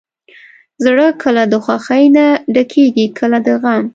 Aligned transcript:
زړه 0.83 1.07
کله 1.21 1.43
د 1.51 1.55
خوښۍ 1.63 2.05
نه 2.17 2.25
ډکېږي، 2.53 3.05
کله 3.19 3.37
د 3.45 3.47
غم. 3.61 3.83